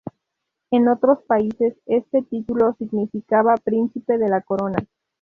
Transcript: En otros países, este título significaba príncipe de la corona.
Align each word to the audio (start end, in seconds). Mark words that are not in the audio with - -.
En 0.71 0.87
otros 0.87 1.19
países, 1.27 1.75
este 1.85 2.23
título 2.23 2.73
significaba 2.79 3.53
príncipe 3.57 4.17
de 4.17 4.29
la 4.29 4.41
corona. 4.41 4.79